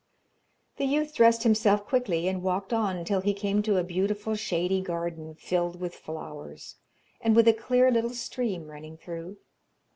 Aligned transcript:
The 0.77 0.85
youth 0.85 1.13
dressed 1.13 1.43
himself 1.43 1.85
quickly 1.85 2.27
and 2.27 2.41
walked 2.41 2.73
on 2.73 3.05
till 3.05 3.21
he 3.21 3.35
came 3.35 3.61
to 3.61 3.77
a 3.77 3.83
beautiful 3.83 4.33
shady 4.33 4.81
garden 4.81 5.35
filled 5.35 5.79
with 5.79 5.93
flowers, 5.93 6.77
and 7.21 7.35
with 7.35 7.47
a 7.47 7.53
clear 7.53 7.91
little 7.91 8.09
stream 8.09 8.65
running 8.65 8.97
through. 8.97 9.37